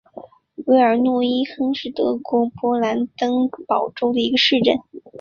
[0.65, 4.77] 韦尔诺伊亨是德国勃兰登堡州的一个市镇。